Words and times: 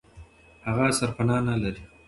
هغه 0.65 0.85
سرپنا 0.99 1.37
نه 1.47 1.55
لري. 1.61 1.83